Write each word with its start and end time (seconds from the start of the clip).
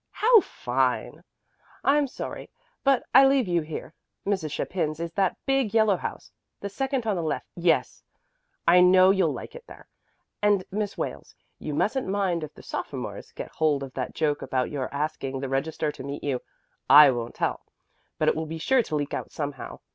How 0.13 0.39
fine! 0.41 1.23
I'm 1.83 2.07
sorry, 2.07 2.49
but 2.83 3.03
I 3.13 3.27
leave 3.27 3.47
you 3.47 3.61
here. 3.61 3.93
Mrs. 4.25 4.49
Chapin's 4.51 4.99
is 4.99 5.11
that 5.13 5.37
big 5.45 5.75
yellow 5.75 5.95
house, 5.95 6.31
the 6.59 6.69
second 6.69 7.05
on 7.05 7.15
the 7.15 7.21
left 7.21 7.45
side 7.53 7.63
yes. 7.65 8.03
I 8.67 8.79
know 8.79 9.11
you'll 9.11 9.31
like 9.31 9.53
it 9.53 9.67
there. 9.67 9.87
And 10.41 10.63
Miss 10.71 10.97
Wales, 10.97 11.35
you 11.59 11.75
mustn't 11.75 12.07
mind 12.07 12.43
if 12.43 12.51
the 12.55 12.63
sophomores 12.63 13.31
get 13.31 13.51
hold 13.51 13.83
of 13.83 13.93
that 13.93 14.15
joke 14.15 14.41
about 14.41 14.71
your 14.71 14.91
asking 14.91 15.39
the 15.39 15.49
registrar 15.49 15.91
to 15.91 16.03
meet 16.03 16.23
you. 16.23 16.41
I 16.89 17.11
won't 17.11 17.35
tell, 17.35 17.61
but 18.17 18.27
it 18.27 18.35
will 18.35 18.47
be 18.47 18.57
sure 18.57 18.81
to 18.81 18.95
leak 18.95 19.13
out 19.13 19.31
somehow. 19.31 19.81